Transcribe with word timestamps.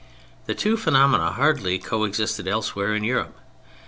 The 0.47 0.55
two 0.55 0.77
phe 0.77 0.87
nomena 0.89 1.33
hardly 1.33 1.77
co 1.77 2.05
existed 2.05 2.47
elsewhere 2.47 2.95
in 2.95 3.03
Europe. 3.03 3.37